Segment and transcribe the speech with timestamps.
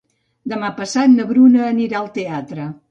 [0.53, 2.73] Demà passat na Bruna anirà al teatre.